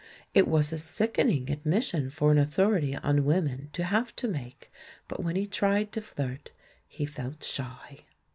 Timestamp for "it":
0.33-0.47